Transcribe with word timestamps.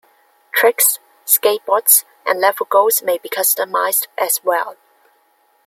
Tricks, 0.51 0.97
skateboards, 1.27 2.05
and 2.25 2.39
level 2.39 2.65
goals 2.67 3.03
may 3.03 3.19
be 3.19 3.29
customized 3.29 4.07
as 4.17 4.43
well. 4.43 4.75